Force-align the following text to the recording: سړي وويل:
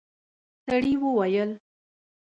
سړي 0.65 0.93
وويل: 1.01 1.51